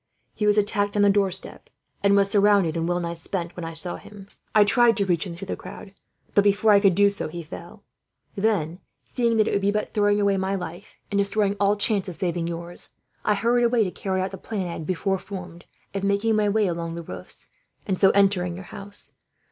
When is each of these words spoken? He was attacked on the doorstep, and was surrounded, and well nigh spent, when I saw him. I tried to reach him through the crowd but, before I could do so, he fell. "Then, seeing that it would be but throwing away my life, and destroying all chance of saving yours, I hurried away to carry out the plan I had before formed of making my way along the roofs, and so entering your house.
He 0.33 0.47
was 0.47 0.57
attacked 0.57 0.95
on 0.95 1.03
the 1.03 1.11
doorstep, 1.11 1.69
and 2.01 2.15
was 2.15 2.27
surrounded, 2.27 2.75
and 2.75 2.89
well 2.89 2.99
nigh 2.99 3.13
spent, 3.13 3.55
when 3.55 3.63
I 3.63 3.73
saw 3.73 3.97
him. 3.97 4.27
I 4.55 4.63
tried 4.63 4.97
to 4.97 5.05
reach 5.05 5.27
him 5.27 5.35
through 5.35 5.45
the 5.45 5.55
crowd 5.55 5.93
but, 6.33 6.43
before 6.43 6.71
I 6.71 6.79
could 6.79 6.95
do 6.95 7.11
so, 7.11 7.27
he 7.27 7.43
fell. 7.43 7.83
"Then, 8.33 8.79
seeing 9.05 9.37
that 9.37 9.47
it 9.47 9.51
would 9.51 9.61
be 9.61 9.69
but 9.69 9.93
throwing 9.93 10.19
away 10.19 10.37
my 10.37 10.55
life, 10.55 10.95
and 11.11 11.19
destroying 11.19 11.55
all 11.59 11.75
chance 11.75 12.09
of 12.09 12.15
saving 12.15 12.47
yours, 12.47 12.89
I 13.23 13.35
hurried 13.35 13.63
away 13.65 13.83
to 13.83 13.91
carry 13.91 14.21
out 14.21 14.31
the 14.31 14.39
plan 14.39 14.67
I 14.67 14.71
had 14.71 14.87
before 14.87 15.19
formed 15.19 15.65
of 15.93 16.03
making 16.03 16.35
my 16.35 16.49
way 16.49 16.65
along 16.65 16.95
the 16.95 17.03
roofs, 17.03 17.49
and 17.85 17.95
so 17.95 18.09
entering 18.09 18.55
your 18.55 18.65
house. 18.73 19.11